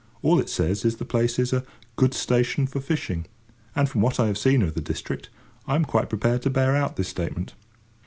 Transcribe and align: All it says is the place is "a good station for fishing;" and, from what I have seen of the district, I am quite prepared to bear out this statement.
All 0.23 0.39
it 0.39 0.49
says 0.49 0.83
is 0.83 0.95
the 0.95 1.05
place 1.05 1.37
is 1.37 1.53
"a 1.53 1.63
good 1.95 2.15
station 2.15 2.65
for 2.65 2.79
fishing;" 2.79 3.27
and, 3.75 3.87
from 3.87 4.01
what 4.01 4.19
I 4.19 4.25
have 4.25 4.37
seen 4.39 4.63
of 4.63 4.73
the 4.73 4.81
district, 4.81 5.29
I 5.67 5.75
am 5.75 5.85
quite 5.85 6.09
prepared 6.09 6.41
to 6.41 6.49
bear 6.49 6.75
out 6.75 6.95
this 6.95 7.09
statement. 7.09 7.53